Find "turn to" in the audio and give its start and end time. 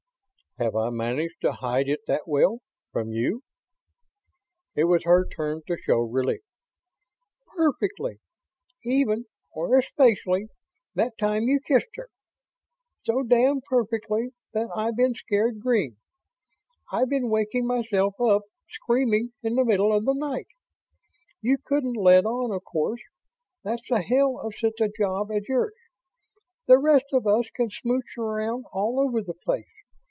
5.25-5.77